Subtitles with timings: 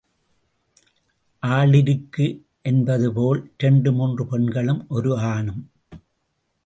[1.43, 2.25] ஆளிருக்கு
[2.61, 5.69] என்பதுபோல் இரண்டு மூன்று பெண்களும், ஒரு ஆணும்.